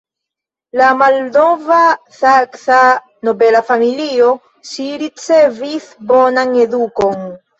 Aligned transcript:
El 0.75 0.81
malnova 1.01 1.81
Saksa 2.19 2.79
nobela 3.29 3.61
familio, 3.69 4.31
ŝi 4.71 4.87
ricevis 5.03 5.87
bonan 6.13 6.57
edukon. 6.65 7.23